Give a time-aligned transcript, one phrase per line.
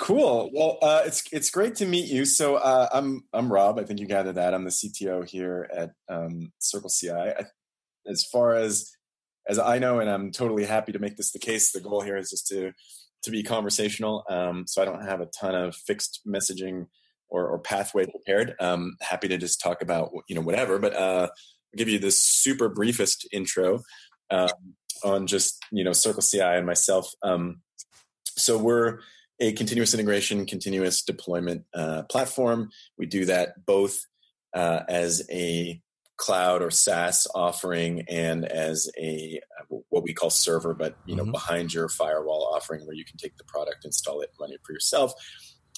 [0.00, 0.50] Cool.
[0.54, 2.24] Well, uh, it's it's great to meet you.
[2.24, 3.78] So uh, I'm I'm Rob.
[3.78, 4.54] I think you gathered that.
[4.54, 7.10] I'm the CTO here at um, Circle CI.
[7.10, 7.44] I,
[8.06, 8.90] as far as
[9.46, 11.72] as I know, and I'm totally happy to make this the case.
[11.72, 12.72] The goal here is just to
[13.24, 14.24] to be conversational.
[14.30, 16.86] Um, so I don't have a ton of fixed messaging
[17.28, 18.54] or, or pathway prepared.
[18.58, 22.22] Um, happy to just talk about you know whatever, but uh, I'll give you this
[22.22, 23.82] super briefest intro
[24.30, 24.48] um,
[25.04, 27.12] on just you know Circle CI and myself.
[27.22, 27.60] Um,
[28.38, 29.00] so we're
[29.40, 32.70] a continuous integration, continuous deployment uh, platform.
[32.98, 34.06] We do that both
[34.54, 35.80] uh, as a
[36.16, 41.22] cloud or SaaS offering and as a uh, what we call server, but you know
[41.22, 41.32] mm-hmm.
[41.32, 44.72] behind your firewall offering where you can take the product, install it, run it for
[44.72, 45.12] yourself.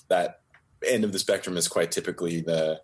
[0.09, 0.40] That
[0.84, 2.80] end of the spectrum is quite typically the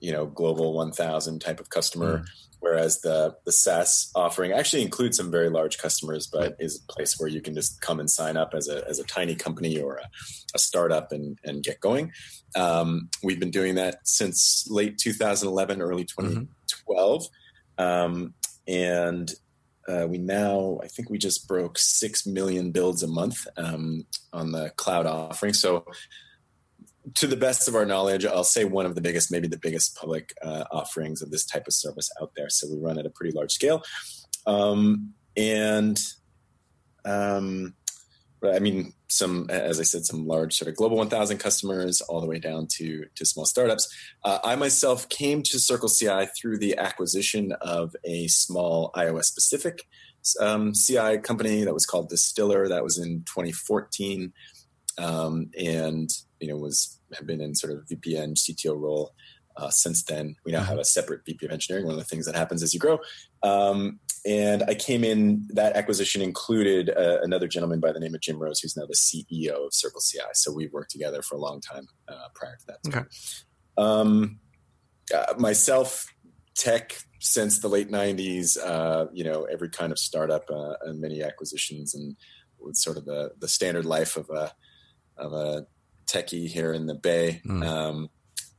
[0.00, 2.18] you know global 1000 type of customer.
[2.18, 2.26] Mm
[2.60, 7.18] whereas the the SaaS offering actually includes some very large customers, but is a place
[7.18, 9.96] where you can just come and sign up as a as a tiny company or
[9.96, 10.08] a,
[10.54, 12.12] a startup and and get going.
[12.56, 17.22] Um, we've been doing that since late 2011, early 2012,
[17.78, 17.84] mm-hmm.
[17.84, 18.34] um,
[18.66, 19.32] and
[19.88, 24.52] uh, we now I think we just broke six million builds a month um, on
[24.52, 25.54] the cloud offering.
[25.54, 25.84] So
[27.14, 29.96] to the best of our knowledge, I'll say one of the biggest, maybe the biggest
[29.96, 32.48] public uh, offerings of this type of service out there.
[32.48, 33.82] So we run at a pretty large scale.
[34.46, 35.98] Um, and
[37.04, 37.74] um,
[38.44, 42.26] I mean, some, as I said, some large sort of global 1000 customers all the
[42.26, 43.88] way down to, to small startups.
[44.24, 49.84] Uh, I myself came to Circle CI through the acquisition of a small iOS specific
[50.40, 52.68] um, CI company that was called Distiller.
[52.68, 54.32] That was in 2014.
[54.98, 59.12] Um, and you know was have been in sort of VPN CTO role
[59.58, 60.36] uh, since then.
[60.44, 60.68] We now mm-hmm.
[60.68, 61.86] have a separate VP of engineering.
[61.86, 62.98] One of the things that happens as you grow.
[63.42, 65.46] Um, and I came in.
[65.50, 68.94] That acquisition included uh, another gentleman by the name of Jim Rose, who's now the
[68.94, 70.20] CEO of Circle CI.
[70.34, 72.78] So we've worked together for a long time uh, prior to that.
[72.88, 73.06] Okay.
[73.76, 74.38] Um,
[75.14, 76.06] uh, myself,
[76.54, 78.58] tech since the late '90s.
[78.62, 82.16] Uh, you know, every kind of startup uh, and many acquisitions, and
[82.58, 84.52] with sort of the the standard life of a
[85.16, 85.66] of a
[86.08, 87.42] techie here in the Bay.
[87.46, 87.64] Mm.
[87.64, 88.10] Um,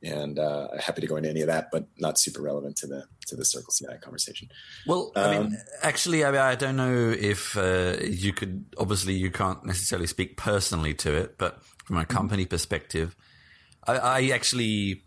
[0.01, 3.03] and uh, happy to go into any of that, but not super relevant to the
[3.27, 4.47] to the Circle CI conversation.
[4.87, 8.65] Well, um, I mean, actually, I, I don't know if uh, you could.
[8.77, 12.49] Obviously, you can't necessarily speak personally to it, but from a company mm-hmm.
[12.49, 13.15] perspective,
[13.85, 15.03] I, I, actually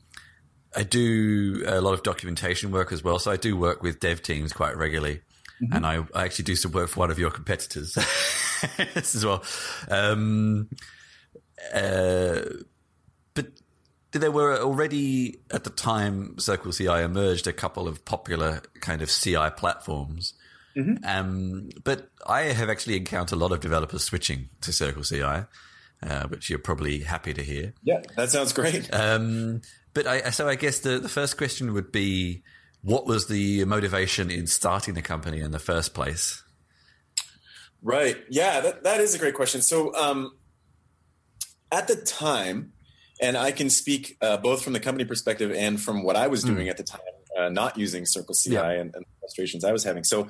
[0.74, 3.19] I do a lot of documentation work as well.
[3.19, 5.20] So I do work with dev teams quite regularly,
[5.62, 5.72] mm-hmm.
[5.72, 7.97] and I, I, actually do some work for one of your competitors
[8.94, 9.42] as well.
[9.88, 10.69] Um,
[11.74, 12.40] uh,
[13.34, 13.46] but
[14.12, 19.10] there were already at the time Circle CI emerged a couple of popular kind of
[19.10, 20.34] CI platforms.
[20.76, 21.04] Mm-hmm.
[21.04, 25.44] Um, but I have actually encountered a lot of developers switching to Circle CI,
[26.02, 27.74] uh, which you're probably happy to hear.
[27.82, 28.88] Yeah, that sounds great.
[28.92, 29.62] Um,
[29.94, 32.42] but I, so I guess the, the first question would be,
[32.82, 36.42] what was the motivation in starting the company in the first place?
[37.82, 38.16] Right.
[38.30, 39.60] Yeah, that, that is a great question.
[39.60, 40.32] So, um,
[41.72, 42.72] at the time,
[43.21, 46.44] and I can speak uh, both from the company perspective and from what I was
[46.44, 46.71] doing mm.
[46.71, 47.00] at the time,
[47.38, 48.71] uh, not using Circle CI yeah.
[48.71, 50.05] and, and, the frustrations I was having.
[50.05, 50.28] So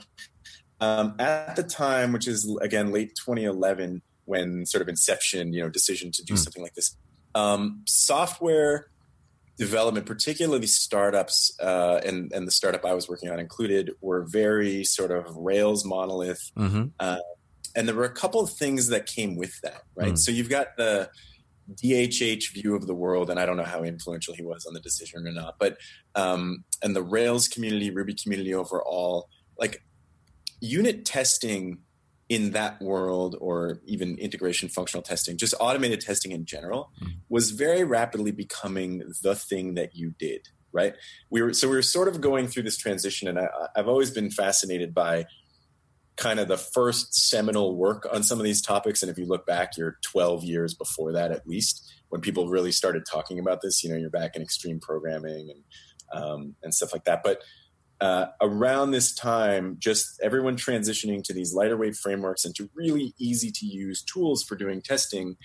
[0.80, 5.68] um, at the time, which is again late 2011, when sort of inception, you know,
[5.68, 6.38] decision to do mm.
[6.38, 6.96] something like this,
[7.34, 8.88] um, software
[9.58, 14.84] development, particularly startups, uh, and and the startup I was working on included, were very
[14.84, 16.52] sort of Rails monolith.
[16.56, 16.86] Mm-hmm.
[17.00, 17.18] Uh,
[17.74, 20.12] and there were a couple of things that came with that, right?
[20.12, 20.18] Mm.
[20.18, 21.08] So you've got the
[21.76, 24.80] DHH view of the world, and I don't know how influential he was on the
[24.80, 25.78] decision or not, but
[26.14, 29.28] um, and the Rails community, Ruby community overall,
[29.58, 29.82] like
[30.60, 31.78] unit testing
[32.28, 37.12] in that world, or even integration functional testing, just automated testing in general, mm-hmm.
[37.28, 40.48] was very rapidly becoming the thing that you did.
[40.72, 40.94] Right?
[41.28, 44.10] We were so we were sort of going through this transition, and I, I've always
[44.10, 45.26] been fascinated by
[46.16, 49.02] kind of the first seminal work on some of these topics.
[49.02, 52.72] And if you look back, you're 12 years before that at least, when people really
[52.72, 53.82] started talking about this.
[53.82, 55.62] You know, you're back in extreme programming and
[56.12, 57.22] um, and stuff like that.
[57.22, 57.40] But
[58.02, 63.14] uh, around this time, just everyone transitioning to these lighter weight frameworks and to really
[63.18, 65.36] easy to use tools for doing testing,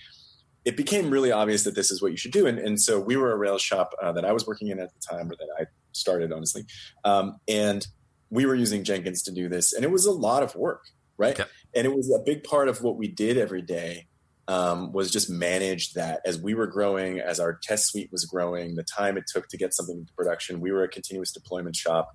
[0.64, 2.46] it became really obvious that this is what you should do.
[2.46, 4.90] And, and so we were a Rails shop uh, that I was working in at
[4.92, 6.64] the time, or that I started, honestly.
[7.04, 7.86] Um, and
[8.30, 10.84] we were using Jenkins to do this, and it was a lot of work,
[11.16, 11.38] right?
[11.38, 11.48] Okay.
[11.74, 14.06] And it was a big part of what we did every day
[14.48, 18.74] um, was just manage that as we were growing, as our test suite was growing,
[18.76, 20.60] the time it took to get something into production.
[20.60, 22.08] We were a continuous deployment shop,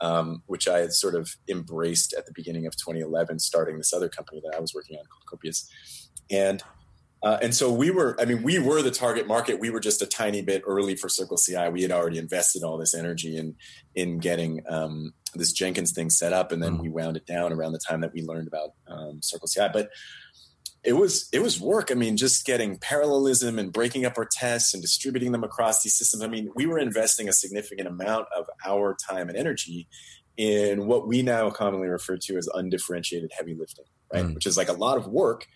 [0.00, 4.08] um, which I had sort of embraced at the beginning of 2011, starting this other
[4.08, 5.70] company that I was working on called Copious.
[6.30, 6.62] And
[7.20, 9.58] Uh, and so we were, I mean, we were the target market.
[9.58, 11.68] We were just a tiny bit early for Circle CI.
[11.68, 13.56] We had already invested all this energy in
[13.96, 16.82] in getting um, this Jenkins thing set up, and then mm.
[16.82, 19.68] we wound it down around the time that we learned about um, Circle CI.
[19.72, 19.90] But
[20.84, 21.90] it was it was work.
[21.90, 25.96] I mean, just getting parallelism and breaking up our tests and distributing them across these
[25.96, 26.22] systems.
[26.22, 29.88] I mean, we were investing a significant amount of our time and energy
[30.36, 34.24] in what we now commonly refer to as undifferentiated heavy lifting, right?
[34.24, 34.34] Mm.
[34.34, 35.46] Which is like a lot of work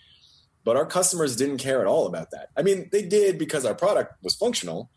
[0.65, 2.49] but our customers didn't care at all about that.
[2.57, 4.91] I mean, they did because our product was functional,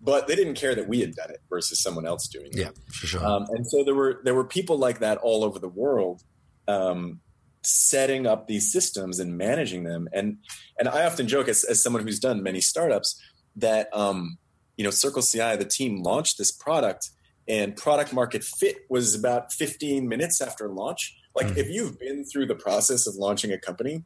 [0.00, 2.56] but they didn't care that we had done it versus someone else doing it.
[2.56, 3.24] Yeah, for sure.
[3.24, 6.22] Um, and so there were there were people like that all over the world,
[6.66, 7.20] um,
[7.62, 10.08] setting up these systems and managing them.
[10.12, 10.38] And
[10.78, 13.20] and I often joke as, as someone who's done many startups
[13.56, 14.38] that um,
[14.76, 17.10] you know Circle CI, the team launched this product,
[17.48, 21.16] and product market fit was about 15 minutes after launch.
[21.34, 21.58] Like mm-hmm.
[21.58, 24.04] if you've been through the process of launching a company,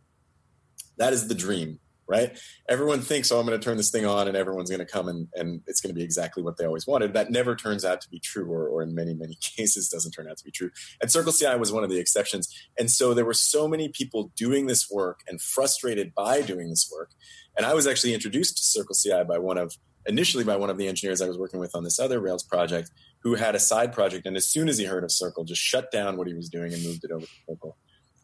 [0.96, 1.80] that is the dream,
[2.12, 2.38] right?
[2.68, 5.08] Everyone thinks, oh, I'm going to turn this thing on and everyone's going to come
[5.08, 7.14] and, and it's going to be exactly what they always wanted.
[7.14, 10.28] That never turns out to be true, or, or in many, many cases doesn't turn
[10.28, 10.70] out to be true.
[11.00, 12.54] And Circle CI was one of the exceptions.
[12.78, 16.90] And so there were so many people doing this work and frustrated by doing this
[16.94, 17.12] work.
[17.56, 19.74] And I was actually introduced to Circle CI by one of,
[20.04, 22.90] initially by one of the engineers I was working with on this other Rails project
[23.22, 24.26] who had a side project.
[24.26, 26.74] And as soon as he heard of Circle, just shut down what he was doing
[26.74, 27.76] and moved it over to Circle.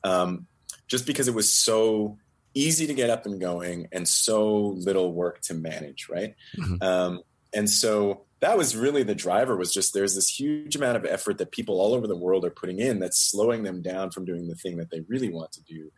[0.04, 0.46] Um,
[0.88, 2.18] just because it was so
[2.58, 6.34] easy to get up and going and so little work to manage right?
[6.56, 6.82] Mm-hmm.
[6.82, 7.20] um,
[7.54, 11.38] and so that was really the driver was just there's this huge amount of effort
[11.38, 14.48] that people all over the world are putting in that's slowing them down from doing
[14.48, 15.90] the thing that they really want to do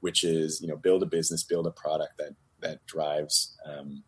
[0.00, 4.02] which is you know build a business build a product that that drives um,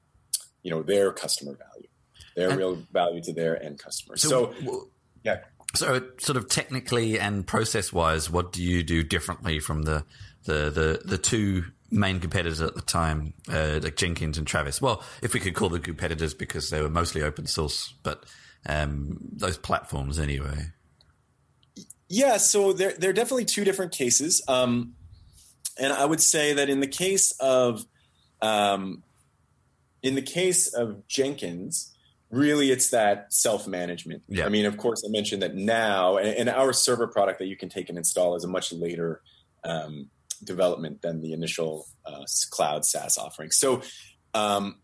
[0.63, 1.89] you know their customer value
[2.37, 4.89] their and, real value to their end customers so, so
[5.25, 5.39] yeah.
[5.75, 10.05] so sort of technically and process wise what do you do differently from the
[10.45, 14.81] the the, the two main competitors at the time, uh, like Jenkins and Travis.
[14.81, 18.25] Well, if we could call them competitors because they were mostly open source, but
[18.67, 20.67] um, those platforms anyway.
[22.09, 24.95] Yeah, so they're they're definitely two different cases, um,
[25.79, 27.87] and I would say that in the case of
[28.43, 29.05] um,
[30.03, 31.95] in the case of Jenkins,
[32.31, 34.23] really it's that self management.
[34.29, 34.47] Yeah.
[34.47, 37.57] I mean, of course, I mentioned that now, and, and, our server product that you
[37.57, 39.21] can take and install is a much later
[39.65, 40.11] um,
[40.45, 43.51] development than the initial uh, cloud SaaS offering.
[43.51, 43.83] So,
[44.35, 44.77] um,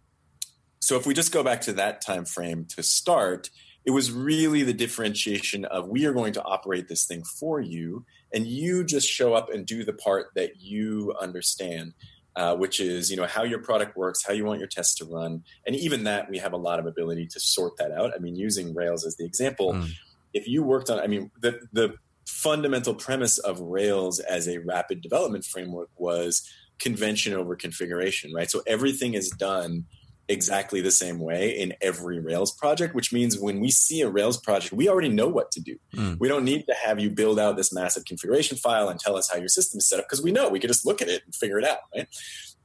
[0.81, 3.51] so if we just go back to that time frame to start,
[3.85, 8.05] it was really the differentiation of we are going to operate this thing for you,
[8.35, 11.95] and you just show up and do the part that you understand.
[12.35, 15.07] Uh, which is you know how your product works, how you want your tests to
[15.07, 18.13] run, and even that we have a lot of ability to sort that out.
[18.15, 19.89] I mean, using Rails as the example, mm.
[20.35, 21.95] if you worked on, I mean, the the
[22.27, 28.51] fundamental premise of Rails as a rapid development framework was convention over configuration, right?
[28.51, 29.87] So everything is done
[30.29, 34.39] exactly the same way in every Rails project, which means when we see a Rails
[34.39, 35.77] project, we already know what to do.
[35.95, 36.19] Mm.
[36.19, 39.31] We don't need to have you build out this massive configuration file and tell us
[39.31, 41.23] how your system is set up because we know we can just look at it
[41.25, 42.09] and figure it out, right?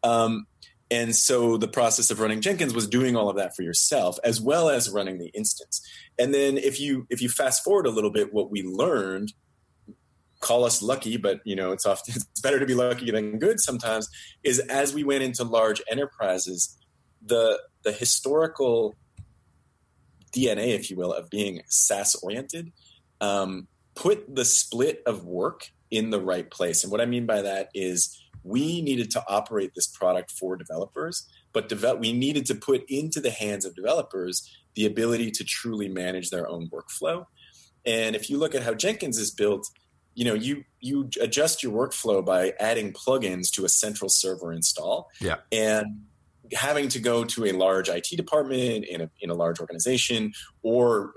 [0.03, 0.47] Um,
[0.89, 4.41] and so the process of running Jenkins was doing all of that for yourself as
[4.41, 5.81] well as running the instance.
[6.19, 9.31] And then if you if you fast forward a little bit, what we learned
[10.41, 13.59] call us lucky, but you know it's often it's better to be lucky than good
[13.59, 14.09] sometimes.
[14.43, 16.77] Is as we went into large enterprises,
[17.25, 18.95] the the historical
[20.35, 22.71] DNA, if you will, of being SaaS oriented,
[23.19, 26.83] um, put the split of work in the right place.
[26.83, 31.27] And what I mean by that is we needed to operate this product for developers,
[31.53, 35.89] but develop, we needed to put into the hands of developers the ability to truly
[35.89, 37.25] manage their own workflow.
[37.85, 39.69] And if you look at how Jenkins is built,
[40.13, 45.09] you know you you adjust your workflow by adding plugins to a central server install.
[45.19, 45.37] Yeah.
[45.51, 46.05] And
[46.53, 51.13] having to go to a large IT department in a in a large organization or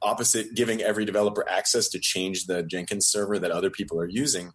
[0.00, 4.52] opposite giving every developer access to change the Jenkins server that other people are using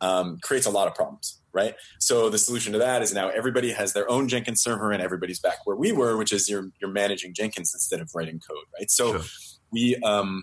[0.00, 1.74] um, creates a lot of problems right?
[1.98, 5.40] So the solution to that is now everybody has their own Jenkins server and everybody's
[5.40, 8.90] back where we were which is you're you're managing Jenkins instead of writing code right?
[8.90, 9.22] So sure.
[9.72, 10.42] we um,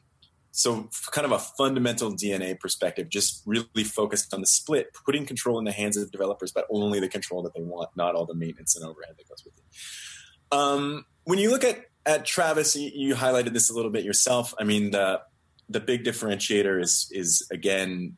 [0.55, 5.57] so, kind of a fundamental DNA perspective, just really focused on the split, putting control
[5.57, 8.35] in the hands of developers, but only the control that they want, not all the
[8.35, 10.55] maintenance and overhead that goes with it.
[10.55, 14.53] Um, when you look at at Travis, you, you, highlighted this a little bit yourself.
[14.59, 15.21] I mean, the
[15.69, 18.15] the big differentiator is is again,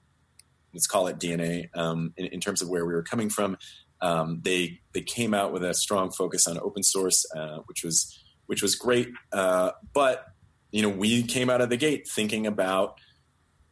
[0.74, 3.58] let's call it DNA um, in, in, terms of where we were coming from.
[4.02, 8.22] Um, they they came out with a strong focus on open source, uh, which was
[8.48, 10.26] which was great, uh, but
[10.76, 13.00] you know, we came out of the gate thinking about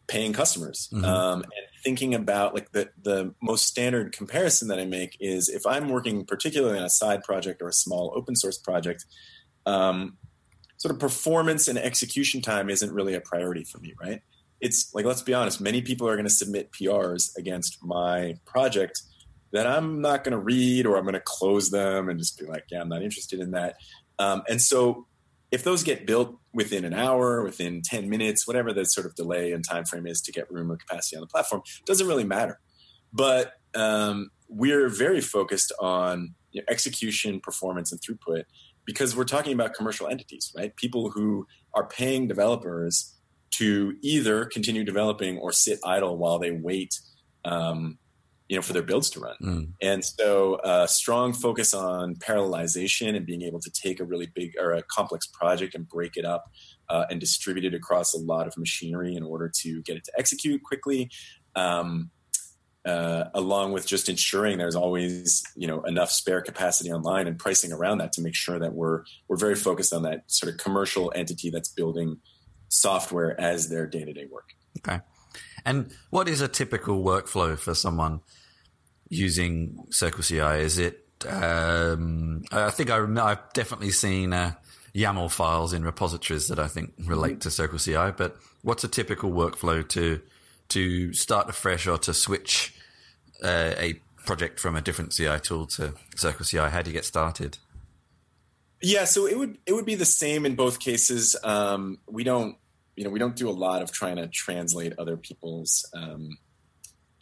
[0.07, 1.03] paying customers mm-hmm.
[1.03, 5.65] um, and thinking about like the the most standard comparison that I make is if
[5.65, 9.03] I'm working particularly on a side project or a small open source project,
[9.65, 10.17] um,
[10.77, 14.21] sort of performance and execution time isn't really a priority for me, right?
[14.61, 19.01] It's like let's be honest, many people are going to submit PRs against my project
[19.51, 22.45] that I'm not going to read or I'm going to close them and just be
[22.45, 23.75] like, yeah, I'm not interested in that.
[24.19, 25.05] Um, and so
[25.53, 29.51] if those get built within an hour, within 10 minutes, whatever the sort of delay
[29.51, 32.59] and time frame is to get room or capacity on the platform, doesn't really matter.
[33.13, 38.45] But um, we're very focused on you know, execution, performance, and throughput
[38.83, 40.75] because we're talking about commercial entities, right?
[40.75, 41.45] People who
[41.75, 43.13] are paying developers
[43.51, 46.99] to either continue developing or sit idle while they wait
[47.45, 47.99] um,
[48.53, 49.35] you know for their builds to run.
[49.41, 49.67] Mm.
[49.81, 54.27] and so a uh, strong focus on parallelization and being able to take a really
[54.27, 56.43] big or a complex project and break it up
[56.89, 60.11] uh, and distribute it across a lot of machinery in order to get it to
[60.19, 61.09] execute quickly
[61.55, 62.11] um,
[62.85, 67.73] uh, along with just ensuring there's always you know enough spare capacity online and pricing
[67.73, 71.11] around that to make sure that we're we're very focused on that sort of commercial
[71.15, 72.17] entity that's building
[72.69, 74.49] software as their day-to-day work.
[74.79, 74.99] Okay.
[75.65, 78.21] And what is a typical workflow for someone
[79.13, 80.61] using Circle CI?
[80.61, 81.05] Is it?
[81.27, 84.53] Um, I think I have definitely seen uh,
[84.93, 88.11] YAML files in repositories that I think relate to Circle CI.
[88.15, 90.21] But what's a typical workflow to
[90.69, 92.75] to start afresh or to switch
[93.43, 93.93] uh, a
[94.25, 96.57] project from a different CI tool to Circle CI?
[96.57, 97.57] How do you get started?
[98.81, 101.35] Yeah, so it would it would be the same in both cases.
[101.43, 102.57] Um, we don't
[102.95, 106.37] you know we don't do a lot of trying to translate other people's um,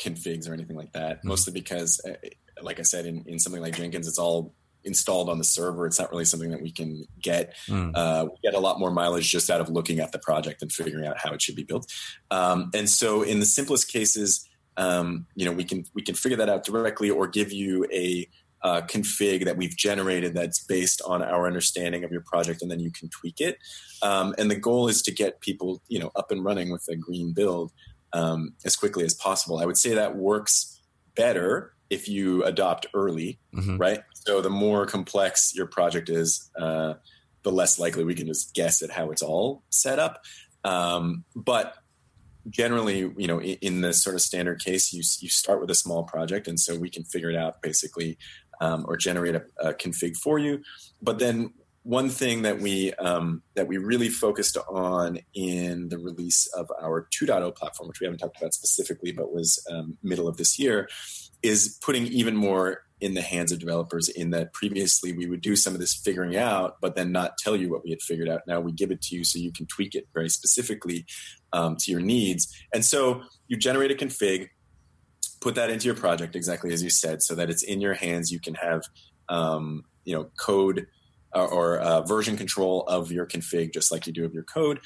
[0.01, 1.20] configs or anything like that.
[1.20, 1.27] Mm-hmm.
[1.27, 2.13] Mostly because, uh,
[2.62, 4.53] like I said, in, in something like Jenkins, it's all
[4.84, 5.86] installed on the server.
[5.86, 7.55] It's not really something that we can get.
[7.67, 7.91] Mm.
[7.96, 10.72] Uh, we get a lot more mileage just out of looking at the project and
[10.72, 11.91] figuring out how it should be built.
[12.31, 16.38] Um, and so, in the simplest cases, um, you know, we can we can figure
[16.38, 18.27] that out directly, or give you a
[18.63, 22.79] uh, config that we've generated that's based on our understanding of your project, and then
[22.79, 23.58] you can tweak it.
[24.01, 26.96] Um, and the goal is to get people, you know, up and running with a
[26.96, 27.72] green build
[28.13, 29.60] um, as quickly as possible.
[29.60, 30.82] I would say that works
[31.15, 33.77] better if you adopt early, mm-hmm.
[33.77, 34.01] right?
[34.13, 36.96] So the more complex your project is, uh,
[37.44, 40.24] the less likely we can just guess at how it's all set up.
[40.63, 41.75] Um, but
[42.50, 45.75] generally, you know, in, in the sort of standard case, you you start with a
[45.75, 48.18] small project, and so we can figure it out basically
[48.62, 50.62] um, or generate a, a, config for you.
[51.01, 51.53] But then
[51.84, 57.08] one thing that we um, that we really focused on in the release of our
[57.12, 60.88] 2.0 platform, which we haven't talked about specifically, but was um, middle of this year,
[61.42, 64.10] is putting even more in the hands of developers.
[64.10, 67.56] In that previously we would do some of this figuring out, but then not tell
[67.56, 68.42] you what we had figured out.
[68.46, 71.06] Now we give it to you so you can tweak it very specifically
[71.52, 72.56] um, to your needs.
[72.72, 74.50] And so you generate a config,
[75.40, 78.32] put that into your project exactly as you said, so that it's in your hands.
[78.32, 78.84] You can have
[79.30, 80.86] um, you know code
[81.40, 84.80] or uh, version control of your config, just like you do of your code.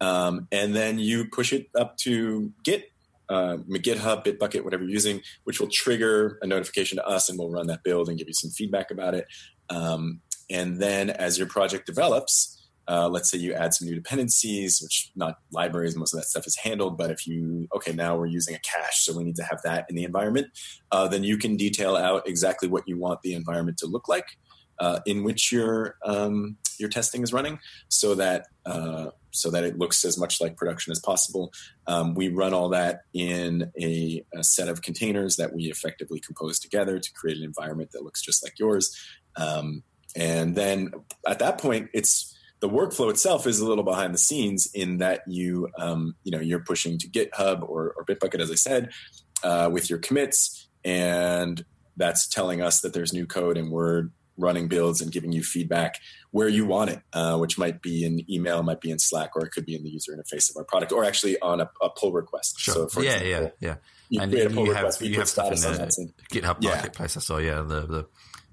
[0.00, 2.92] Um, and then you push it up to Git,
[3.28, 7.50] uh, GitHub, Bitbucket, whatever you're using, which will trigger a notification to us and we'll
[7.50, 9.26] run that build and give you some feedback about it.
[9.70, 12.54] Um, and then as your project develops,
[12.86, 16.46] uh, let's say you add some new dependencies, which not libraries, most of that stuff
[16.46, 16.96] is handled.
[16.96, 19.84] But if you, okay, now we're using a cache, so we need to have that
[19.90, 20.46] in the environment,
[20.90, 24.38] uh, then you can detail out exactly what you want the environment to look like
[24.80, 27.58] uh, in which your um, your testing is running,
[27.88, 31.52] so that uh, so that it looks as much like production as possible.
[31.86, 36.58] Um, we run all that in a, a, set of containers that we effectively compose
[36.58, 38.96] together to create an environment that looks just like yours.
[39.36, 39.82] Um,
[40.16, 40.92] and then
[41.26, 45.22] at that point, it's the workflow itself is a little behind the scenes in that
[45.26, 48.90] you um, you know you're pushing to GitHub or, or Bitbucket, as I said,
[49.42, 51.64] uh, with your commits, and
[51.96, 54.08] that's telling us that there's new code, and we're
[54.38, 55.96] running builds and giving you feedback
[56.30, 59.44] where you want it, uh, which might be in email, might be in Slack, or
[59.44, 61.90] it could be in the user interface of our product, or actually on a, a
[61.90, 62.58] pull request.
[62.58, 62.74] Sure.
[62.74, 63.76] So, for yeah, example, yeah, yeah.
[64.08, 66.70] You and create a pull you request, have, you have stuff in the GitHub yeah.
[66.70, 67.16] marketplace.
[67.16, 68.06] I saw, yeah, the, the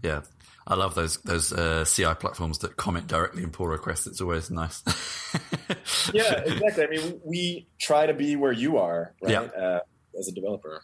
[0.03, 0.21] yeah.
[0.67, 4.07] I love those those uh, CI platforms that comment directly in pull requests.
[4.07, 4.81] It's always nice.
[6.11, 6.83] yeah, exactly.
[6.83, 9.31] I mean, we try to be where you are, right?
[9.31, 9.41] Yeah.
[9.41, 9.79] Uh,
[10.17, 10.81] as a developer.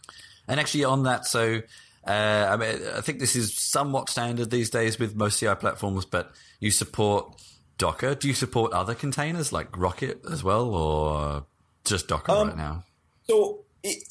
[0.48, 1.62] And actually, on that, so
[2.06, 6.06] uh, I mean, I think this is somewhat standard these days with most CI platforms,
[6.06, 7.40] but you support
[7.78, 8.16] Docker.
[8.16, 11.46] Do you support other containers like Rocket as well, or
[11.84, 12.84] just Docker um, right now?
[13.24, 14.04] So it,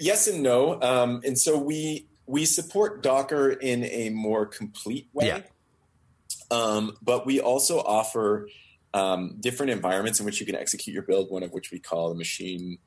[0.00, 0.80] yes and no.
[0.82, 5.26] Um, and so we we support Docker in a more complete way.
[5.28, 5.40] Yeah.
[6.50, 8.48] Um, but we also offer
[8.92, 11.30] um, different environments in which you can execute your build.
[11.30, 12.78] One of which we call the machine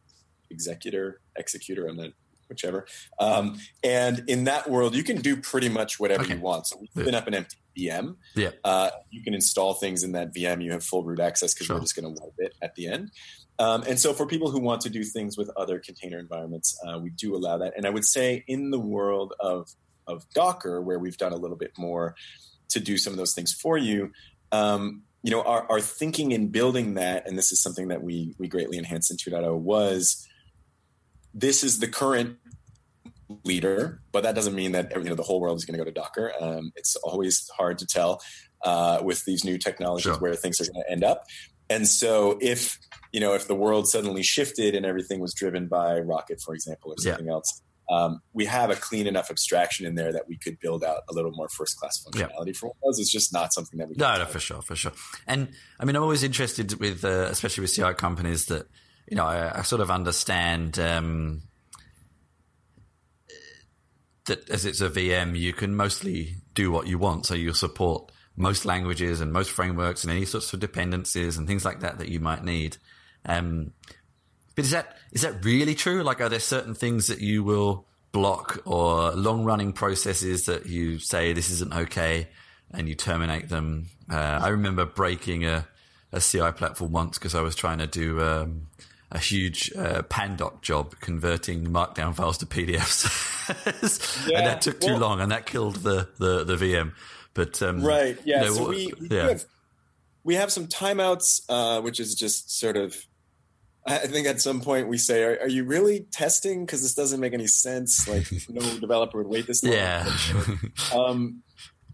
[0.52, 1.88] executor executor.
[1.88, 2.12] I'm not
[2.50, 2.86] whichever.
[3.20, 6.36] Um, and in that world, you can do pretty much whatever Okay.
[6.36, 6.68] you want.
[6.68, 8.16] So we spin up an empty VM.
[8.36, 8.52] Yeah.
[8.64, 10.64] Uh, you can install things in that VM.
[10.64, 11.76] You have full root access because Sure.
[11.78, 13.12] we're just going to wipe it at the end.
[13.60, 17.00] Um, and so for people who want to do things with other container environments, uh,
[17.00, 17.74] we do allow that.
[17.78, 19.70] And I would say in the world of
[20.06, 22.14] of Docker, where we've done a little bit more
[22.70, 24.12] to do some of those things for you,
[24.52, 28.36] um, you know, our, our thinking in building that, and this is something that we
[28.38, 30.28] we greatly enhanced in 2.0, was
[31.34, 32.38] this is the current
[33.44, 35.86] leader, but that doesn't mean that you know the whole world is going to go
[35.86, 36.32] to Docker.
[36.40, 38.22] Um, it's always hard to tell
[38.64, 40.18] uh, with these new technologies Sure.
[40.18, 41.24] where things are going to end up.
[41.70, 42.78] And so, if
[43.12, 46.92] you know, if the world suddenly shifted and everything was driven by Rocket, for example,
[46.92, 47.12] or Yeah.
[47.14, 47.62] something else,
[47.92, 51.14] um, we have a clean enough abstraction in there that we could build out a
[51.14, 52.28] little more first class Yeah.
[52.28, 53.00] functionality for Windows.
[53.00, 54.94] It's just not something that we No, no, for sure, for sure.
[55.28, 55.50] And
[55.80, 58.68] I mean, I'm always interested with, uh, especially with CI companies that,
[59.08, 61.44] you know, I, I sort of understand um,
[64.26, 67.26] that as it's a VM, you can mostly do what you want.
[67.26, 71.66] So you'll support most languages and most frameworks and any sorts of dependencies and things
[71.66, 72.78] like that that you might need.
[73.26, 73.74] Um,
[74.56, 76.04] but is that is that really true?
[76.04, 81.00] Like, are there certain things that you will block or long running processes that you
[81.00, 82.30] say this isn't okay
[82.72, 83.88] and you terminate them?
[84.10, 85.68] Uh, I remember breaking a,
[86.12, 88.68] a CI platform once because I was trying to do um,
[89.14, 94.92] a huge uh, Pandoc job converting Markdown files to PDFs, Yeah, and that took too
[94.92, 96.94] well- long, and that killed the the, the VM.
[97.36, 98.18] But um, Right.
[98.26, 98.42] Yeah.
[98.44, 99.30] you know, so we, we, yeah.
[99.30, 99.46] have,
[100.24, 102.96] we have some timeouts, uh, which is just sort of.
[103.86, 106.66] I think at some point we say, "Are, are you really testing?
[106.66, 108.08] Because this doesn't make any sense.
[108.08, 110.10] Like, no developer would wait this long." yeah,
[110.96, 111.44] Um,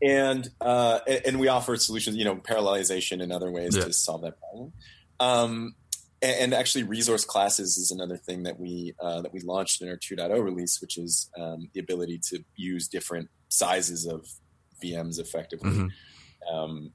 [0.02, 3.86] and uh, and and we offer solutions, you know, parallelization and other ways Yeah.
[3.86, 4.74] to solve that problem.
[5.20, 5.74] Um,
[6.22, 9.96] and, actually, resource classes is another thing that we uh, that we launched in our
[9.96, 14.28] 2.0 release, which is um, the ability to use different sizes of
[14.84, 15.72] VMs effectively.
[15.72, 15.90] Mhm.
[16.52, 16.94] Um,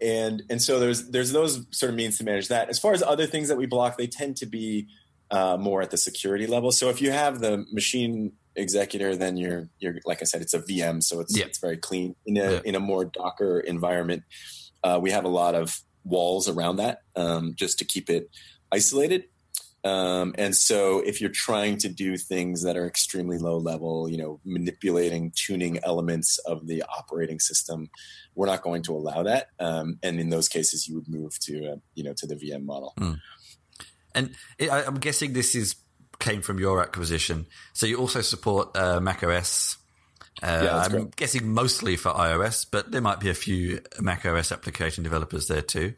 [0.00, 2.68] and and so there's there's those sort of means to manage that.
[2.68, 4.86] As far as other things that we block, they tend to be
[5.30, 6.70] uh, more at the security level.
[6.72, 10.60] So if you have the machine executor, then you're you're like I said, it's a
[10.60, 11.46] VM, so it's Yeah.
[11.46, 12.14] it's very clean.
[12.26, 12.60] In a Yeah.
[12.64, 14.22] in a more Docker environment,
[14.84, 18.30] uh, we have a lot of walls around that um, just to keep it
[18.72, 19.24] isolated.
[19.84, 24.18] Um, and so if you're trying to do things that are extremely low level, you
[24.18, 27.88] know, manipulating, tuning elements of the operating system,
[28.34, 29.48] we're not going to allow that.
[29.60, 32.64] Um, and in those cases, you would move to, uh, you know, to the VM
[32.64, 32.92] model.
[34.14, 35.76] And it, I, I'm guessing this is
[36.18, 37.46] came from your acquisition.
[37.72, 39.77] So you also support uh, Mac OS.
[40.42, 41.16] Uh, that's I'm correct.
[41.16, 45.62] guessing mostly for iOS, but there might be a few Mac OS application developers there
[45.62, 45.94] too.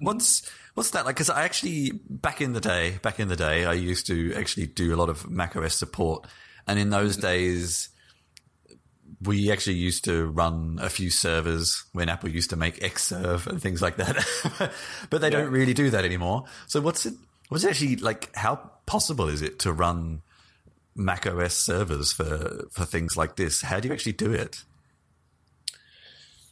[0.00, 1.14] What's what's that like?
[1.16, 4.66] Because I actually back in the day, back in the day, I used to actually
[4.66, 6.26] do a lot of Mac OS support,
[6.66, 7.90] and in those days,
[9.22, 13.62] we actually used to run a few servers when Apple used to make Xserve and
[13.62, 14.72] things like that.
[15.10, 16.44] but they don't really do that anymore.
[16.66, 17.14] So what's it?
[17.48, 18.34] What's it actually like?
[18.34, 20.22] How possible is it to run
[20.94, 23.62] Mac OS servers for for things like this?
[23.62, 24.62] How do you actually do it?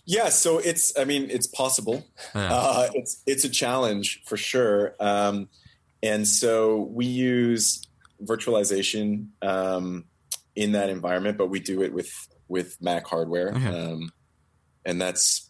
[0.05, 2.05] Yeah, so it's I mean it's possible.
[2.35, 2.49] Yeah.
[2.53, 4.95] Uh, it's it's a challenge for sure.
[4.99, 5.49] Um,
[6.03, 7.87] and so we use
[8.23, 10.05] virtualization um,
[10.57, 12.11] in that environment, but we do it with
[12.49, 13.67] with Mac hardware, Okay.
[13.67, 14.11] um,
[14.85, 15.49] and that's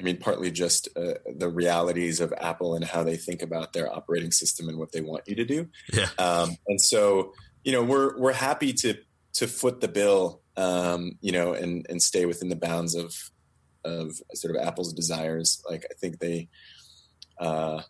[0.00, 3.90] I mean partly just uh, the realities of Apple and how they think about their
[3.90, 5.68] operating system and what they want you to do.
[5.92, 6.08] Yeah.
[6.18, 7.32] Um, and so,
[7.64, 8.94] you know, we're we're happy to
[9.34, 13.14] to foot the bill, um, you know, and and stay within the bounds of
[13.84, 15.62] of sort of Apple's desires.
[15.68, 16.48] Like I think they,
[17.38, 17.82] uh,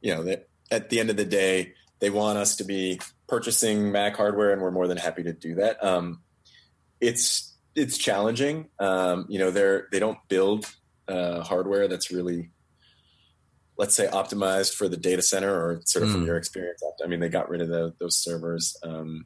[0.00, 3.92] you know, that at the end of the day, they want us to be purchasing
[3.92, 5.82] Mac hardware, and we're more than happy to do that.
[5.84, 6.20] Um,
[7.00, 8.68] it's it's challenging.
[8.78, 10.66] Um, you know, they're they don't build
[11.06, 12.50] uh, hardware that's really
[13.78, 16.26] let's say optimized for the data center or sort of from Mm.
[16.26, 19.24] your experience i mean they got rid of the, those servers um,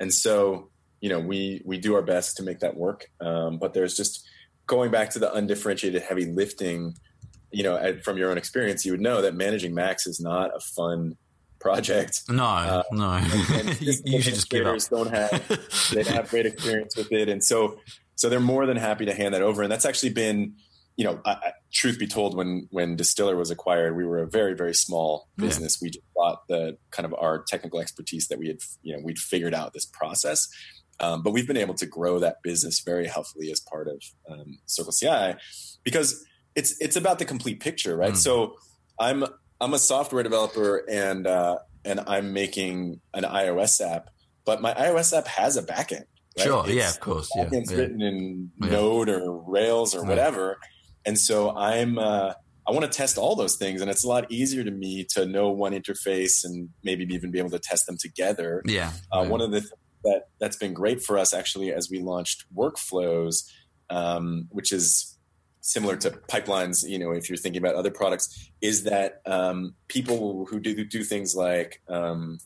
[0.00, 0.68] and so
[1.00, 4.26] you know we we do our best to make that work um, but there's just
[4.66, 6.94] going back to the undifferentiated heavy lifting
[7.50, 10.50] you know at- from your own experience you would know that managing macs is not
[10.56, 11.16] a fun
[11.60, 13.10] project No, no.
[13.52, 14.78] and you, you should just give up.
[14.90, 15.60] don't have
[15.92, 17.78] they have great experience with it, and so
[18.16, 19.62] so they're more than happy to hand that over.
[19.62, 20.54] And that's actually been,
[20.96, 24.28] you know, I, I, truth be told, when when Distiller was acquired, we were a
[24.28, 25.46] very very small Yeah.
[25.46, 25.78] business.
[25.82, 29.18] We just brought the kind of our technical expertise that we had, you know, we'd
[29.18, 30.48] figured out this process.
[31.00, 34.58] Um, but we've been able to grow that business very healthily as part of um,
[34.66, 35.34] Circle CI
[35.82, 38.12] because it's it's about the complete picture, right?
[38.12, 38.16] Mm.
[38.16, 38.54] So
[38.98, 39.24] I'm
[39.60, 44.10] I'm a software developer and uh, and I'm making an iOS app.
[44.44, 46.04] but my iOS app has a backend.
[46.38, 46.46] Right?
[46.46, 46.64] Sure.
[46.66, 47.30] It's, yeah, of course.
[47.34, 47.48] Yeah.
[47.50, 47.78] It's yeah.
[47.78, 48.70] written in yeah.
[48.70, 50.58] Node or Rails or whatever.
[51.06, 52.32] And so I'm, uh,
[52.66, 55.26] I want to test all those things, and it's a lot easier to me to
[55.26, 58.62] know one interface and maybe even be able to test them together.
[58.64, 58.92] Yeah.
[59.12, 59.72] Uh, one of the th-
[60.04, 63.50] that that's been great for us actually as we launched workflows,
[63.90, 65.18] um, which is
[65.60, 66.88] similar to pipelines.
[66.88, 71.04] You know, if you're thinking about other products, is that um, people who do do
[71.04, 72.38] things like um,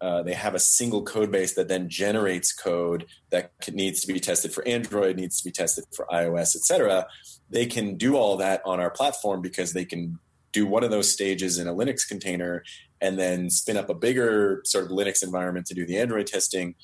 [0.00, 4.18] uh, they have a single code base that then generates code that needs to be
[4.18, 7.06] tested for Android, needs to be tested for iOS, etc.
[7.50, 10.18] They can do all that on our platform because they can
[10.52, 12.64] do one of those stages in a Linux container
[13.00, 16.74] and then spin up a bigger sort of Linux environment to do the Android testing,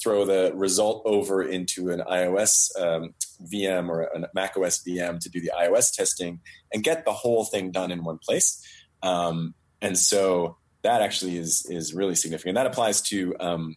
[0.00, 3.14] throw the result over into an iOS um,
[3.52, 6.40] VM or a Mac OS VM to do the iOS testing
[6.72, 8.64] and get the whole thing done in one place.
[9.02, 12.54] Um, and so that actually is is really significant.
[12.54, 13.76] That applies to um,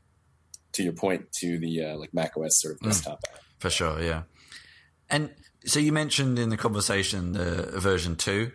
[0.73, 2.85] to your point to the uh, like Mac OS sort of mm.
[2.85, 4.23] desktop mm, For sure, yeah.
[5.09, 5.33] And
[5.65, 8.51] so you mentioned in the conversation the uh, version two.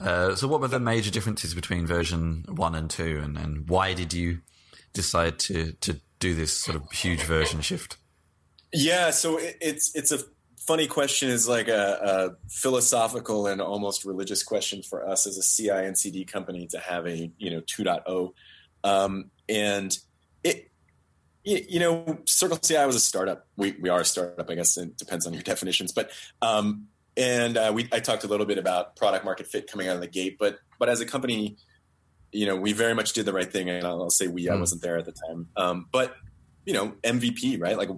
[0.00, 3.94] Uh, so what were the major differences between version one and two, and, and why
[3.94, 4.40] did you
[4.92, 7.96] decide to to do this sort of huge version shift?
[8.72, 10.20] Yeah, so it, it's it's a
[10.66, 15.42] funny question is like a, a, philosophical and almost religious question for us as a
[15.42, 18.32] CI and CD company to have a you know 2.0,
[18.84, 19.96] um, and
[20.44, 20.70] it
[21.44, 23.46] you know Circle CI was a startup.
[23.56, 24.76] We we are a startup, I guess.
[24.76, 28.58] It depends on your definitions, but um, and uh, we I talked a little bit
[28.58, 31.56] about product market fit coming out of the gate, but but as a company.
[32.34, 34.46] You know, we very much did the right thing, and I'll, I'll say we.
[34.46, 34.52] Mm.
[34.52, 36.14] I wasn't there at the time, um, but
[36.64, 37.76] you know, MVP, right?
[37.76, 37.90] Like,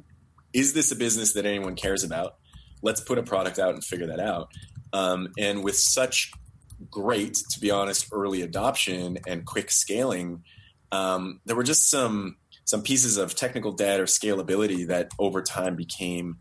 [0.53, 2.35] is this a business that anyone cares about?
[2.85, 4.53] Let's put a product out and figure that out.
[4.93, 6.31] Um, and with such
[6.91, 10.45] great, to be honest, early adoption and quick scaling,
[10.93, 15.77] um, there were just some some pieces of technical debt or scalability that over time
[15.77, 16.39] became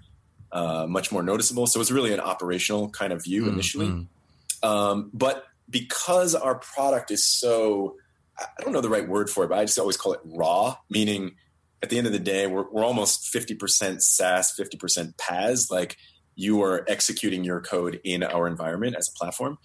[0.54, 1.68] uh, much more noticeable.
[1.68, 3.54] So it was really an operational kind of view mm-hmm.
[3.54, 4.70] initially, mm-hmm.
[4.70, 7.96] um, but because our product is so
[8.40, 10.76] I don't know the right word for it, but I just always call it raw,
[10.90, 11.36] meaning
[11.84, 15.70] at the end of the day, we're, we're almost 50% SaaS, 50% PaaS.
[15.70, 15.98] Like
[16.36, 19.58] you are executing your code in our environment as a platform.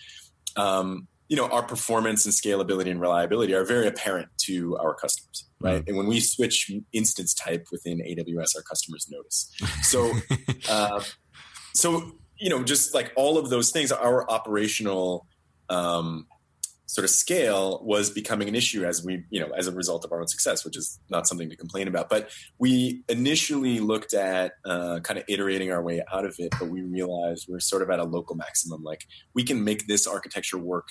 [0.57, 5.47] Um, you know, our performance and scalability and reliability are very apparent to our customers,
[5.61, 5.85] right?
[5.85, 5.89] Mm.
[5.89, 9.53] And when we switch instance type within AWS, our customers notice.
[9.83, 10.11] So,
[10.71, 11.03] uh,
[11.75, 15.27] so you know, just like all of those things, our operational
[15.69, 16.27] um,
[16.89, 20.13] sort of scale was becoming an issue as we, you know, as a result of
[20.13, 22.09] our own success, which is not something to complain about.
[22.09, 26.71] But we initially looked at uh, kind of iterating our way out of it, but
[26.71, 28.83] we realized we're sort of at a local maximum.
[28.83, 30.89] Like we can make this architecture work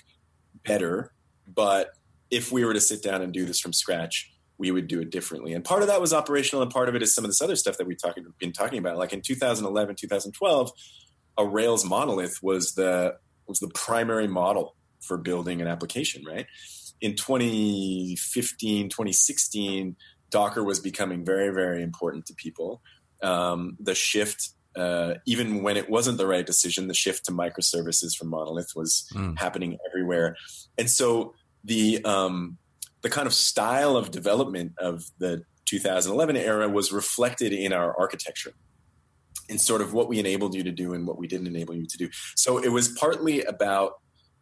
[0.63, 1.13] better,
[1.47, 1.89] but
[2.29, 5.09] if we were to sit down and do this from scratch, we would do it
[5.09, 5.53] differently.
[5.53, 7.55] And part of that was operational, and part of it is some of this other
[7.55, 7.97] stuff that we've
[8.37, 8.97] been talking about.
[8.97, 10.71] Like in 2011, 2012,
[11.39, 13.15] a Rails monolith was the
[13.47, 16.45] was the primary model for building an application, right?
[17.01, 19.95] In 2015, 2016,
[20.29, 22.81] Docker was becoming very, very important to people.
[23.21, 28.15] Um, the shift, uh, even when it wasn't the right decision, the shift to microservices
[28.15, 29.37] from monolith was mm.
[29.37, 30.35] happening everywhere.
[30.77, 31.33] And so
[31.63, 32.57] the um,
[33.01, 38.53] the kind of style of development of the 2011 era was reflected in our architecture
[39.49, 41.85] in sort of what we enabled you to do and what we didn't enable you
[41.85, 42.09] to do.
[42.35, 43.93] So it was partly about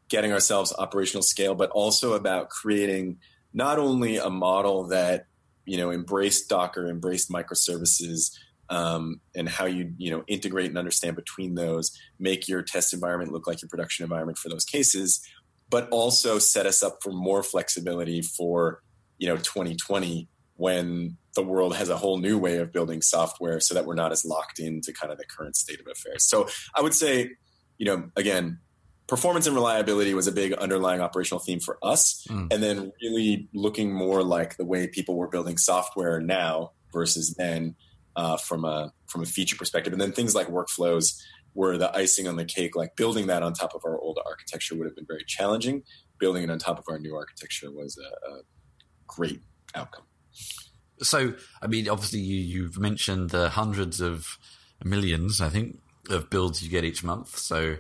[0.10, 3.18] getting ourselves operational scale, but also about creating
[3.54, 5.26] not only a model that
[5.66, 8.32] you know embraced Docker, embraced microservices,
[8.70, 13.32] um, and how you you know integrate and understand between those, make your test environment
[13.32, 15.22] look like your production environment for those cases,
[15.70, 18.82] but also set us up for more flexibility for
[19.18, 23.74] you know 2020 when the world has a whole new way of building software so
[23.74, 26.28] that we're not as locked into kind of the current state of affairs.
[26.28, 27.32] So I would say,
[27.78, 28.60] you know, again,
[29.08, 32.26] performance and reliability was a big underlying operational theme for us.
[32.30, 32.52] Mm.
[32.52, 37.76] and then really looking more like the way people were building software now versus then
[38.16, 39.94] uh, from a from a feature perspective.
[39.94, 41.22] And then things like workflows
[41.54, 44.76] were the icing on the cake like building that on top of our old architecture
[44.76, 45.84] would have been very challenging.
[46.20, 48.42] Building it on top of our new architecture was a, a
[49.08, 49.42] great
[49.74, 50.06] outcome.
[51.02, 54.38] So i mean obviously you, you've mentioned the hundreds of
[54.84, 57.38] millions i think of builds you get each month.
[57.38, 57.78] So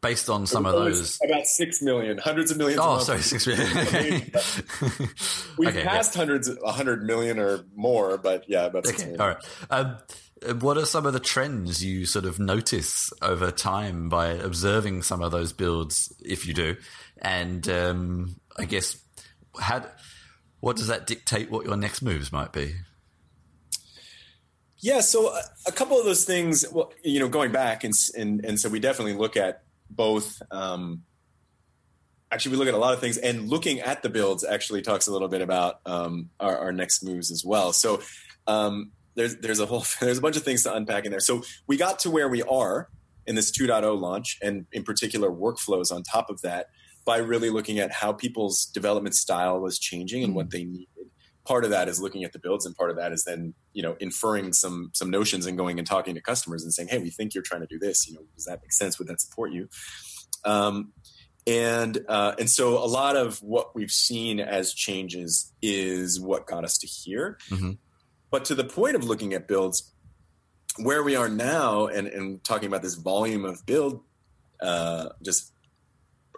[0.00, 3.66] based on some of those about six million hundreds of millions oh sorry six million
[5.58, 6.20] we've okay, passed yeah.
[6.20, 9.20] hundreds a hundred million or more but yeah about six okay, million.
[9.20, 14.08] all right um, what are some of the trends you sort of notice over time
[14.08, 16.76] by observing some of those builds if you do
[17.20, 18.98] and um, i guess
[19.60, 19.86] had
[20.60, 22.74] what does that dictate what your next moves might be?
[24.86, 26.64] Yeah, so a, a couple of those things.
[26.70, 30.40] Well, you know, going back and and and so we definitely look at both.
[30.52, 31.02] Um,
[32.30, 35.08] actually, we look at a lot of things, and looking at the builds actually talks
[35.08, 37.72] a little bit about um, our, our next moves as well.
[37.72, 38.00] So
[38.46, 41.18] um, there's there's a whole there's a bunch of things to unpack in there.
[41.18, 42.88] So we got to where we are
[43.26, 46.68] in this 2.0 launch, and in particular workflows on top of that,
[47.04, 50.52] by really looking at how people's development style was changing and what mm.
[50.52, 51.10] they needed.
[51.46, 53.82] Part of that is looking at the builds, and part of that is then you
[53.82, 57.10] know inferring some some notions and going and talking to customers and saying, "Hey, we
[57.10, 58.08] think you're trying to do this.
[58.08, 58.98] You know, does that make sense?
[58.98, 59.68] Would that support you?"
[60.44, 60.92] Um,
[61.46, 66.64] and uh, and so a lot of what we've seen as changes is what got
[66.64, 67.38] us to here.
[67.50, 67.72] Mm-hmm.
[68.30, 69.92] But to the point of looking at builds,
[70.78, 74.02] where we are now, and, and talking about this volume of build,
[74.60, 75.52] uh, just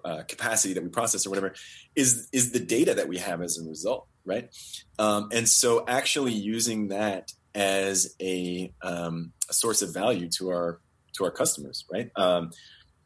[0.05, 1.55] uh, capacity that we process or whatever,
[1.97, 4.49] is is the data that we have as a result, right?
[4.99, 10.81] Um, and so, actually using that as a, um, a, source of value to our
[11.14, 12.11] to our customers, right?
[12.14, 12.51] Um,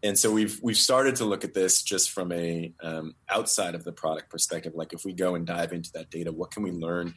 [0.02, 3.84] and so we've we've started to look at this just from a um, outside of
[3.84, 4.72] the product perspective.
[4.74, 7.14] Like if we go and dive into that data, what can we learn?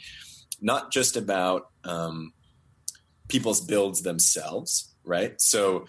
[0.61, 2.33] Not just about um,
[3.27, 5.39] people's builds themselves, right?
[5.41, 5.85] So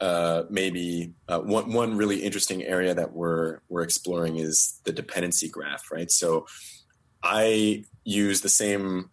[0.00, 5.48] uh, maybe uh, one one really interesting area that we're we're exploring is the dependency
[5.48, 6.10] graph, right?
[6.10, 6.46] So
[7.22, 9.10] I use the same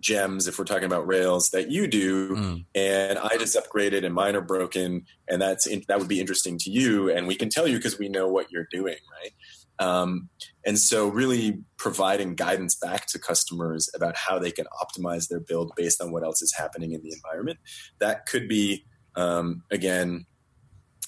[0.00, 2.64] gems if we're talking about Rails that you do, mm.
[2.74, 6.58] and I just upgraded and mine are broken, and that's in, that would be interesting
[6.58, 9.32] to you, and we can tell you because we know what you're doing, right?
[9.78, 10.28] Um,
[10.64, 15.72] and so, really providing guidance back to customers about how they can optimize their build
[15.76, 17.58] based on what else is happening in the environment.
[17.98, 18.84] That could be,
[19.16, 20.26] um, again,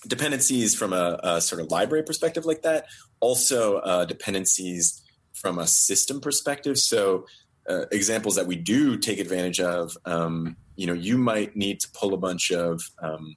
[0.06, 2.86] dependencies from a, a, sort of library perspective, like that.
[3.20, 5.02] Also, uh, dependencies
[5.40, 6.78] from a system perspective.
[6.78, 7.26] So,
[7.68, 11.88] uh, examples that we do take advantage of, um, you know, you might need to
[11.92, 13.34] pull a bunch of um,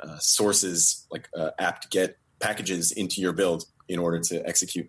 [0.00, 4.88] uh, sources like uh, apt get packages into your build in order to execute.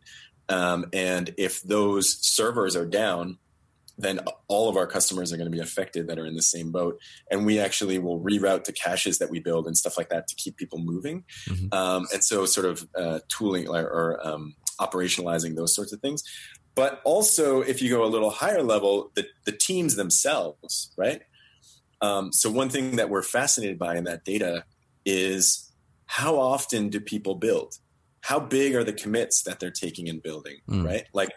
[0.49, 3.37] Um, and if those servers are down,
[3.97, 6.71] then all of our customers are going to be affected that are in the same
[6.71, 6.99] boat.
[7.31, 10.35] And we actually will reroute to caches that we build and stuff like that to
[10.35, 11.23] keep people moving.
[11.47, 11.67] Mm-hmm.
[11.71, 16.23] Um, and so, sort of uh, tooling or, or um, operationalizing those sorts of things.
[16.75, 21.21] But also, if you go a little higher level, the, the teams themselves, right?
[22.01, 24.65] Um, so, one thing that we're fascinated by in that data
[25.05, 25.71] is
[26.07, 27.77] how often do people build?
[28.25, 30.83] how big are the commits that they're taking and building, mm.
[30.83, 31.05] right?
[31.13, 31.29] Like,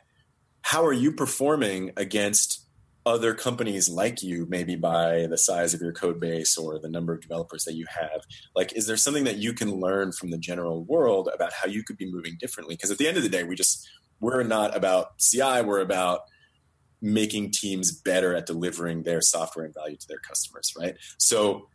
[0.62, 2.57] how are you performing against
[3.08, 7.12] other companies like you, maybe by the size of your code base or the number
[7.12, 8.22] of developers that you have?
[8.54, 11.82] Like, is there something that you can learn from the general world about how you
[11.82, 12.74] could be moving differently?
[12.74, 13.88] Because at the end of the day, we just,
[14.20, 16.20] we're not about CI, we're about
[17.00, 20.94] making teams better at delivering their software and value to their customers, right?
[21.18, 21.68] So,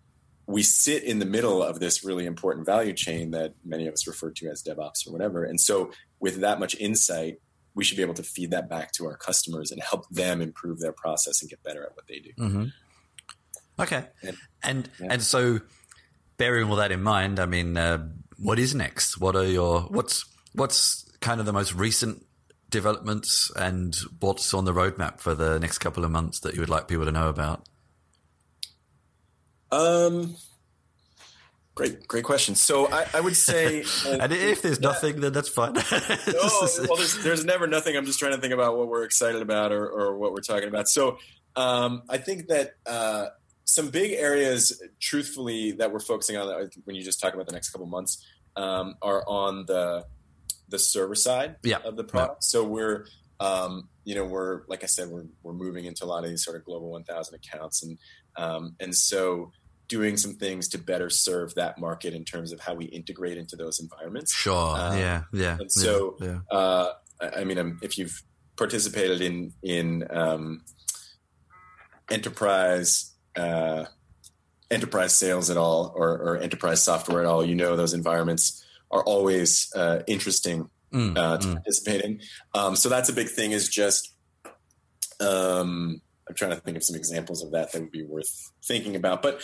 [0.46, 4.06] we sit in the middle of this really important value chain that many of us
[4.06, 5.46] refer to as DevOps or whatever.
[5.46, 7.38] And so, with that much insight,
[7.76, 10.80] we should be able to feed that back to our customers and help them improve
[10.80, 12.32] their process and get better at what they do.
[12.40, 12.66] Mm-hmm.
[13.80, 15.08] Okay, and and, yeah.
[15.10, 15.60] and, so
[16.38, 18.08] bearing all that in mind, I mean, uh,
[18.38, 19.20] what is next?
[19.20, 22.24] What are your what's what's kind of the most recent
[22.70, 26.70] developments and what's on the roadmap for the next couple of months that you would
[26.70, 27.68] like people to know about?
[29.72, 30.36] Um,
[31.76, 32.56] great, great question.
[32.56, 35.74] So I, I would say, uh, and if there's nothing, then that's fine.
[36.28, 37.96] no, well, there's, there's never nothing.
[37.96, 40.68] I'm just trying to think about what we're excited about or, or what we're talking
[40.68, 40.88] about.
[40.88, 41.18] So
[41.56, 43.28] um, I think that uh,
[43.66, 47.70] some big areas, truthfully, that we're focusing on when you just talk about the next
[47.70, 50.06] couple months um, are on the
[50.70, 51.78] the server side yeah.
[51.86, 52.38] of the product.
[52.42, 52.48] Yeah.
[52.48, 53.06] So we're
[53.40, 56.44] um, you know we're like I said we're we're moving into a lot of these
[56.44, 57.98] sort of global 1000 accounts and
[58.36, 59.52] um, and so
[59.94, 63.56] doing some things to better serve that market in terms of how we integrate into
[63.56, 64.34] those environments.
[64.34, 64.76] Sure.
[64.76, 65.22] Um, yeah.
[65.32, 65.58] Yeah.
[65.60, 66.58] And so, yeah, yeah.
[66.58, 66.94] Uh,
[67.38, 68.24] I mean, um, if you've
[68.56, 70.64] participated in in um,
[72.10, 73.86] enterprise uh,
[74.72, 79.04] enterprise sales at all, or, or, enterprise software at all, you know those environments are
[79.04, 81.54] always uh, interesting mm, uh, to mm.
[81.54, 82.20] participate in.
[82.56, 83.52] Um, so that's a big thing.
[83.52, 84.12] Is just
[85.20, 88.96] um, I'm trying to think of some examples of that that would be worth thinking
[88.96, 89.22] about.
[89.22, 89.42] But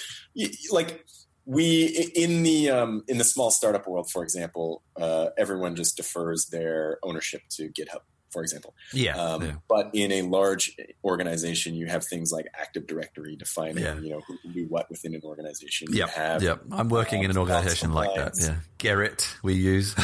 [0.72, 1.06] like
[1.46, 6.48] we in the um, in the small startup world, for example, uh, everyone just defers
[6.52, 8.76] their ownership to GitHub, for example.
[8.94, 13.84] Yeah, um, yeah, But in a large organization, you have things like Active Directory defining,
[13.84, 14.00] yeah.
[14.00, 15.88] you know, who can do what within an organization.
[15.92, 16.62] Yeah, yep.
[16.72, 18.34] I'm working in an organization like that.
[18.39, 19.96] Yeah, Gerrit we use.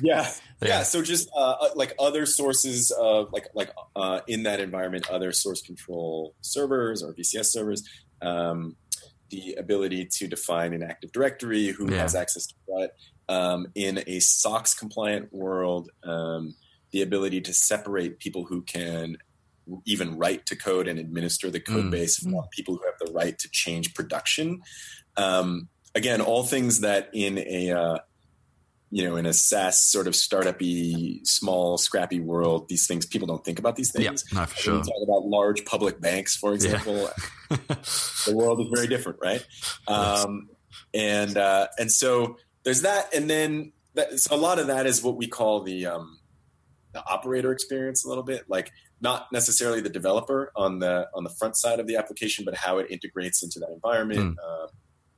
[0.00, 0.30] yeah,
[0.62, 0.68] yeah.
[0.68, 5.10] yeah so just uh, uh like other sources of like like uh, in that environment,
[5.10, 7.82] other source control servers or VCS servers.
[8.22, 8.76] Um,
[9.30, 11.98] the ability to define an Active Directory, who yeah.
[11.98, 12.96] has access to what.
[13.28, 16.54] Um, in a SOX compliant world, um,
[16.92, 19.16] the ability to separate people who can
[19.84, 21.90] even write to code and administer the code mm.
[21.90, 24.60] base from people who have the right to change production.
[25.16, 27.98] Um, again, all things that in a uh,
[28.96, 33.44] you know in a SaaS sort of startupy, small, scrappy world, these things people don't
[33.44, 34.24] think about these things.
[34.32, 34.78] Yeah, not for sure.
[34.78, 37.10] talk about large public banks, for example.
[37.50, 37.56] Yeah.
[38.26, 39.46] the world is very different, right?
[39.86, 40.48] Um,
[40.94, 45.02] and uh, and so there's that, and then that, so a lot of that is
[45.02, 46.18] what we call the um,
[46.94, 51.30] the operator experience a little bit, like not necessarily the developer on the on the
[51.38, 54.20] front side of the application, but how it integrates into that environment.
[54.20, 54.36] Mm.
[54.42, 54.68] Uh,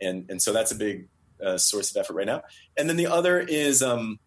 [0.00, 1.06] and and so that's a big
[1.44, 2.42] uh, source of effort right now.
[2.76, 4.18] And then the other is um,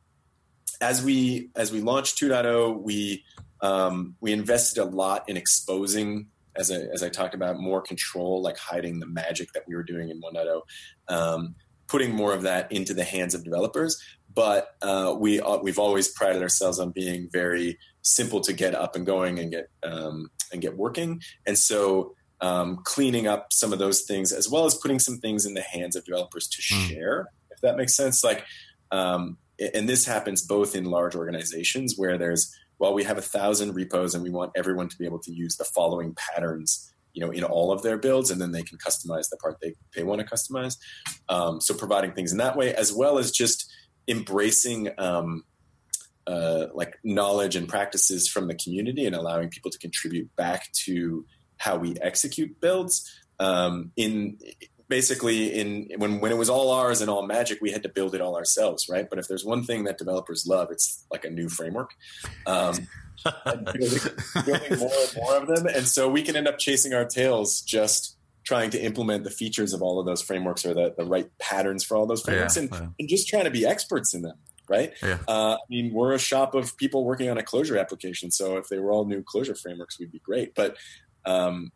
[0.80, 3.24] as we as we launched 2.0, we
[3.62, 8.42] um, we invested a lot in exposing as I, as I talked about more control,
[8.42, 10.62] like hiding the magic that we were doing in 1.0,
[11.08, 11.56] um,
[11.88, 14.02] putting more of that into the hands of developers.
[14.34, 18.96] But uh, we uh, we've always prided ourselves on being very simple to get up
[18.96, 21.22] and going and get um, and get working.
[21.46, 25.46] And so um, cleaning up some of those things as well as putting some things
[25.46, 26.88] in the hands of developers to mm.
[26.88, 28.24] share, if that makes sense.
[28.24, 28.44] Like,
[28.92, 29.38] um,
[29.74, 34.16] and this happens both in large organizations where there's well, we have a thousand repos
[34.16, 37.44] and we want everyone to be able to use the following patterns you know in
[37.44, 40.26] all of their builds and then they can customize the part they, they want to
[40.26, 40.78] customize
[41.30, 43.72] um, so providing things in that way as well as just
[44.08, 45.44] embracing um,
[46.28, 51.26] uh, like knowledge and practices from the community and allowing people to contribute back to
[51.62, 53.10] how we execute builds.
[53.40, 54.38] Um, in
[54.88, 58.14] basically in when when it was all ours and all magic, we had to build
[58.14, 59.10] it all ourselves, right?
[59.10, 61.92] But if there's one thing that developers love, it's like a new framework.
[62.46, 62.88] Um,
[63.74, 64.00] building,
[64.46, 67.62] building more and more of them, and so we can end up chasing our tails
[67.62, 71.30] just trying to implement the features of all of those frameworks or the, the right
[71.38, 72.88] patterns for all those frameworks yeah, and, yeah.
[73.00, 74.38] and just trying to be experts in them
[74.70, 74.94] right?
[75.04, 75.18] Yeah.
[75.28, 78.70] Uh, I mean, we're a shop of people working on a Clojure application, so if
[78.70, 80.56] they were all new Clojure frameworks, we'd be great.
[80.56, 80.78] But
[81.26, 81.72] um,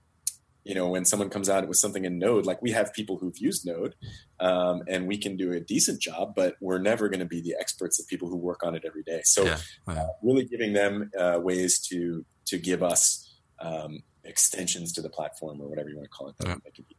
[0.63, 3.38] you know, when someone comes out with something in Node, like we have people who've
[3.38, 3.95] used Node,
[4.39, 7.55] um, and we can do a decent job, but we're never going to be the
[7.60, 9.21] experts of people who work on it every day.
[9.23, 9.60] So, yeah.
[9.88, 15.62] uh, really giving them uh, ways to to give us um, extensions to the platform
[15.62, 16.38] or whatever you want to call it.
[16.39, 16.55] That, yeah.
[16.63, 16.95] that can be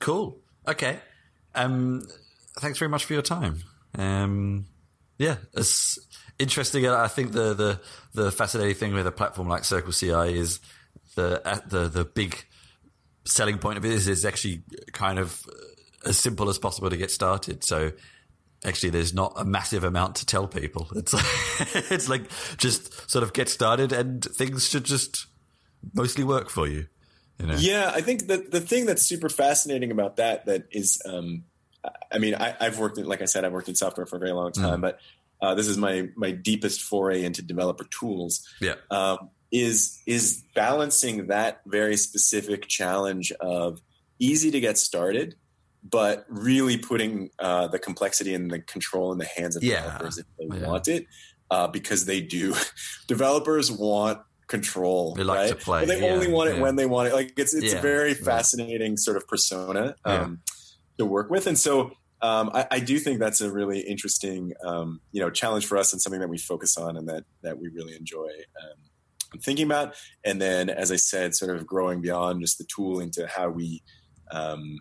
[0.00, 0.38] Cool.
[0.66, 0.98] Okay.
[1.54, 2.02] Um,
[2.58, 3.62] thanks very much for your time.
[3.96, 4.66] Um,
[5.18, 5.98] yeah, it's
[6.40, 6.86] interesting.
[6.86, 7.80] I think the, the,
[8.14, 10.60] the fascinating thing with a platform like CircleCI is
[11.14, 12.44] the, uh, the, the big
[13.24, 15.42] selling point of it is, is actually kind of
[16.04, 17.62] as simple as possible to get started.
[17.62, 17.92] So
[18.64, 20.88] actually there's not a massive amount to tell people.
[20.96, 25.26] It's like, it's like just sort of get started and things should just
[25.94, 26.86] mostly work for you.
[27.38, 27.56] you know?
[27.58, 31.44] Yeah, I think that the thing that's super fascinating about that that is um,
[32.12, 34.18] I mean, I, have worked in, like I said, I've worked in software for a
[34.18, 34.82] very long time, mm.
[34.82, 35.00] but
[35.40, 38.46] uh, this is my my deepest foray into developer tools.
[38.60, 43.80] Yeah, um, is is balancing that very specific challenge of
[44.18, 45.36] easy to get started,
[45.82, 49.82] but really putting uh, the complexity and the control in the hands of yeah.
[49.82, 50.66] developers if they yeah.
[50.66, 51.06] want it,
[51.50, 52.54] uh, because they do.
[53.06, 55.14] developers want control.
[55.14, 55.48] They like right?
[55.48, 55.80] to play.
[55.80, 57.14] But they yeah, only want it when they want it.
[57.14, 59.94] Like it's it's a very fascinating sort of persona.
[60.04, 60.40] Um,
[60.98, 61.46] to work with.
[61.46, 65.64] And so um, I, I, do think that's a really interesting, um, you know, challenge
[65.64, 68.28] for us and something that we focus on and that that we really enjoy
[68.62, 69.94] um, thinking about.
[70.24, 73.82] And then, as I said, sort of growing beyond just the tool into how we
[74.32, 74.80] um,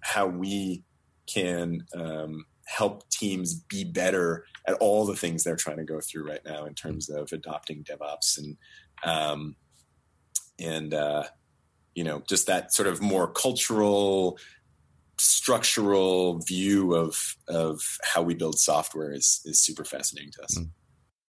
[0.00, 0.84] how we
[1.26, 6.28] can um, help teams be better at all the things they're trying to go through
[6.28, 8.56] right now in terms of adopting DevOps and
[9.04, 9.56] um,
[10.58, 11.24] and uh,
[11.94, 14.38] you know just that sort of more cultural
[15.24, 20.58] structural view of of how we build software is is super fascinating to us.
[20.58, 20.68] Mm.